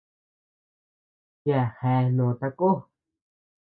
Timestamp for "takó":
2.39-2.69